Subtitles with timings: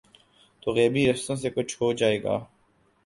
[0.61, 2.37] تو غیبی راستوں سے کچھ ہو جائے گا۔